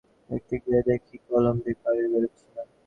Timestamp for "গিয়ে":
0.63-0.81